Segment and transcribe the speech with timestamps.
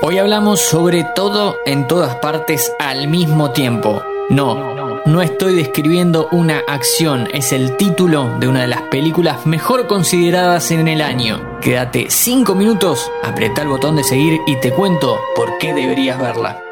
[0.00, 4.00] Hoy hablamos sobre todo en todas partes al mismo tiempo.
[4.30, 9.88] No, no estoy describiendo una acción, es el título de una de las películas mejor
[9.88, 11.58] consideradas en el año.
[11.60, 16.62] Quédate 5 minutos, apreta el botón de seguir y te cuento por qué deberías verla.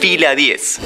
[0.00, 0.80] Fila 10.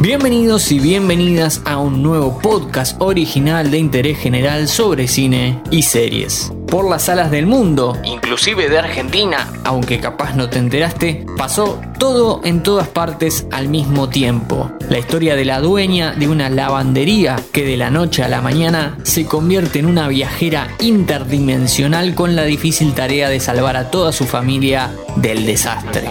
[0.00, 6.50] Bienvenidos y bienvenidas a un nuevo podcast original de interés general sobre cine y series.
[6.70, 12.40] Por las salas del mundo, inclusive de Argentina, aunque capaz no te enteraste, pasó todo
[12.44, 14.70] en todas partes al mismo tiempo.
[14.88, 18.96] La historia de la dueña de una lavandería que de la noche a la mañana
[19.02, 24.24] se convierte en una viajera interdimensional con la difícil tarea de salvar a toda su
[24.24, 26.08] familia del desastre.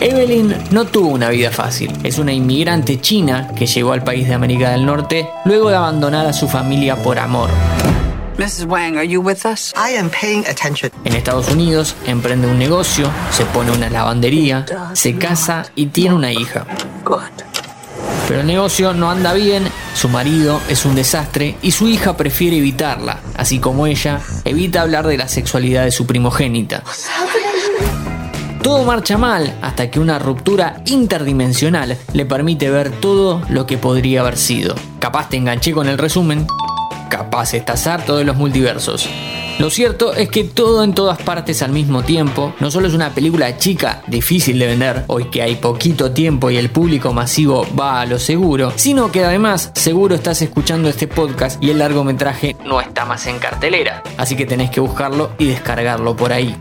[0.00, 1.90] Evelyn no tuvo una vida fácil.
[2.04, 6.26] Es una inmigrante china que llegó al país de América del Norte luego de abandonar
[6.26, 7.48] a su familia por amor.
[8.38, 8.66] Mrs.
[8.66, 9.74] Wang, are you with us?
[9.74, 10.92] I am paying attention.
[11.04, 16.32] En Estados Unidos emprende un negocio, se pone una lavandería, se casa y tiene una
[16.32, 16.64] hija.
[17.04, 17.18] Good.
[18.28, 22.58] Pero el negocio no anda bien, su marido es un desastre y su hija prefiere
[22.58, 26.84] evitarla, así como ella evita hablar de la sexualidad de su primogénita.
[28.62, 34.20] Todo marcha mal hasta que una ruptura interdimensional le permite ver todo lo que podría
[34.20, 34.76] haber sido.
[35.00, 36.46] Capaz te enganché con el resumen,
[37.08, 39.08] capaz estás harto de los multiversos.
[39.58, 43.10] Lo cierto es que todo en todas partes al mismo tiempo no solo es una
[43.10, 48.00] película chica, difícil de vender, hoy que hay poquito tiempo y el público masivo va
[48.00, 52.80] a lo seguro, sino que además seguro estás escuchando este podcast y el largometraje no
[52.80, 56.56] está más en cartelera, así que tenés que buscarlo y descargarlo por ahí.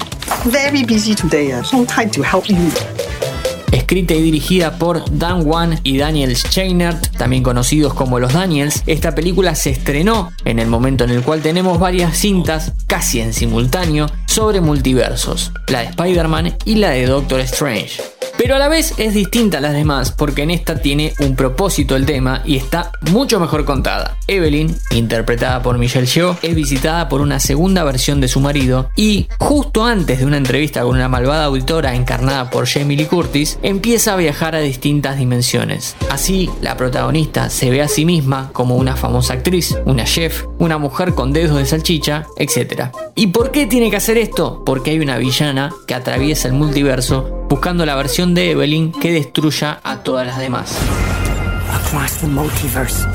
[1.71, 2.96] Uh.
[3.87, 9.15] Escrita y dirigida por Dan Wan y Daniel Scheinert, también conocidos como los Daniels, esta
[9.15, 14.07] película se estrenó en el momento en el cual tenemos varias cintas, casi en simultáneo,
[14.25, 18.16] sobre multiversos, la de Spider-Man y la de Doctor Strange.
[18.37, 21.95] Pero a la vez es distinta a las demás porque en esta tiene un propósito
[21.95, 24.17] el tema y está mucho mejor contada.
[24.27, 29.27] Evelyn, interpretada por Michelle Yeoh, es visitada por una segunda versión de su marido y
[29.39, 34.13] justo antes de una entrevista con una malvada auditora encarnada por Jamie Lee Curtis, empieza
[34.13, 35.95] a viajar a distintas dimensiones.
[36.09, 40.77] Así, la protagonista se ve a sí misma como una famosa actriz, una chef, una
[40.77, 42.91] mujer con dedos de salchicha, etc.
[43.15, 44.63] ¿Y por qué tiene que hacer esto?
[44.63, 49.79] Porque hay una villana que atraviesa el multiverso buscando la versión de Evelyn que destruya
[49.83, 50.77] a todas las demás.
[51.85, 53.05] Across the multiverse,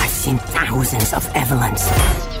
[0.00, 2.31] I've seen thousands of Evelyns.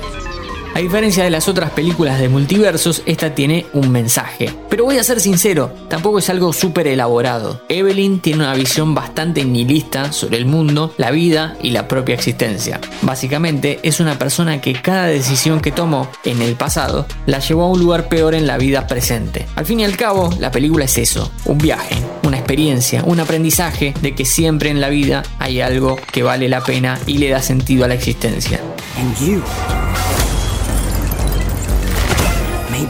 [0.74, 4.48] A diferencia de las otras películas de multiversos, esta tiene un mensaje.
[4.70, 7.60] Pero voy a ser sincero, tampoco es algo súper elaborado.
[7.68, 12.80] Evelyn tiene una visión bastante nihilista sobre el mundo, la vida y la propia existencia.
[13.02, 17.68] Básicamente es una persona que cada decisión que tomó en el pasado la llevó a
[17.68, 19.46] un lugar peor en la vida presente.
[19.56, 23.92] Al fin y al cabo, la película es eso, un viaje, una experiencia, un aprendizaje
[24.00, 27.42] de que siempre en la vida hay algo que vale la pena y le da
[27.42, 28.58] sentido a la existencia.
[28.96, 29.42] And you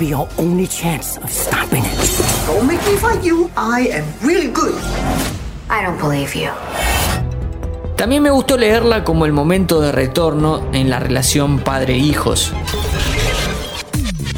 [0.02, 2.46] be your only chance of stopping it.
[2.46, 3.50] Don't make me fight you.
[3.56, 4.74] I am really good.
[5.70, 6.50] I don't believe you.
[7.96, 12.52] También me gustó leerla como el momento de retorno en la relación padre-hijos.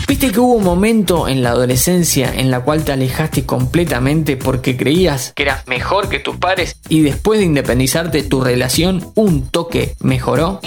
[0.06, 4.76] ¿Viste que hubo un momento en la adolescencia en la cual te alejaste completamente porque
[4.76, 9.94] creías que eras mejor que tus padres y después de independizarte tu relación un toque
[10.00, 10.60] mejoró?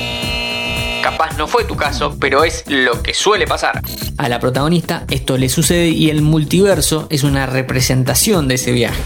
[1.02, 3.82] Capaz no fue tu caso, pero es lo que suele pasar.
[4.18, 9.02] A la protagonista esto le sucede y el multiverso es una representación de ese viaje.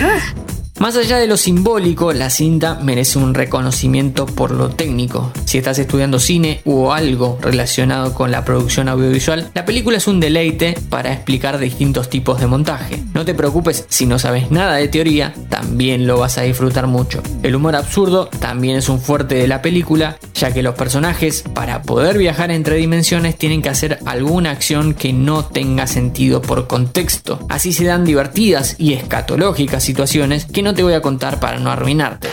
[0.00, 0.52] Good.
[0.82, 5.30] Más allá de lo simbólico, la cinta merece un reconocimiento por lo técnico.
[5.44, 10.18] Si estás estudiando cine o algo relacionado con la producción audiovisual, la película es un
[10.18, 13.00] deleite para explicar distintos tipos de montaje.
[13.14, 17.22] No te preocupes si no sabes nada de teoría, también lo vas a disfrutar mucho.
[17.44, 21.82] El humor absurdo también es un fuerte de la película, ya que los personajes, para
[21.82, 27.38] poder viajar entre dimensiones, tienen que hacer alguna acción que no tenga sentido por contexto.
[27.48, 31.70] Así se dan divertidas y escatológicas situaciones que no te voy a contar para no
[31.70, 32.28] arruinarte.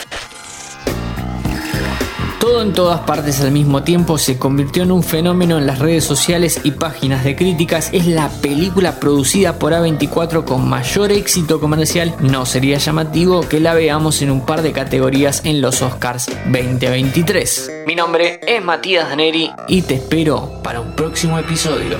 [2.40, 6.06] Todo en todas partes al mismo tiempo se convirtió en un fenómeno en las redes
[6.06, 7.90] sociales y páginas de críticas.
[7.92, 12.16] Es la película producida por A24 con mayor éxito comercial.
[12.22, 17.72] No sería llamativo que la veamos en un par de categorías en los Oscars 2023.
[17.86, 21.98] Mi nombre es Matías Daneri y te espero para un próximo episodio.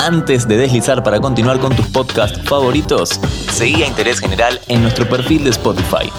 [0.00, 3.20] Antes de deslizar para continuar con tus podcasts favoritos,
[3.52, 6.10] seguí a Interés General en nuestro perfil de Spotify.